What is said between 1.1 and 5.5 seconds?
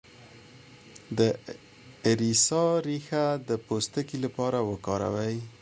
د اریسا ریښه د پوستکي لپاره وکاروئ